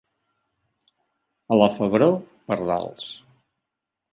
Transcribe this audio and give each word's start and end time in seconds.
A 1.55 1.59
la 1.61 1.67
Febró, 1.75 2.09
pardals. 2.49 3.11